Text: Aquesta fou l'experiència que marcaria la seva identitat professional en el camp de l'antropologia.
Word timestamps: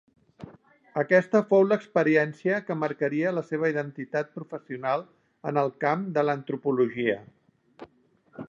Aquesta 1.01 1.41
fou 1.51 1.65
l'experiència 1.71 2.57
que 2.69 2.77
marcaria 2.85 3.35
la 3.39 3.45
seva 3.51 3.69
identitat 3.75 4.33
professional 4.39 5.05
en 5.51 5.63
el 5.67 5.73
camp 5.87 6.09
de 6.17 6.25
l'antropologia. 6.29 7.19